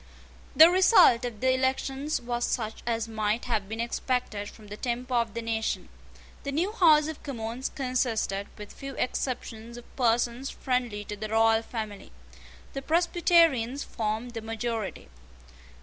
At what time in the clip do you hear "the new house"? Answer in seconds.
6.41-7.07